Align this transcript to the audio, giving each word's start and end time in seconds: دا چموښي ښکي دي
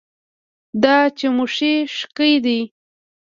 دا 0.83 0.97
چموښي 1.19 1.73
ښکي 1.97 2.33
دي 2.45 2.59